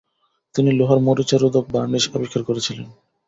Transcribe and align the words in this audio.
তিনি 0.55 0.69
লোহার 0.71 0.99
মরিচা 0.99 1.37
রোধক 1.37 1.65
বার্নিস 1.73 2.05
আবিষ্কার 2.15 2.41
করেছিলেন। 2.43 2.87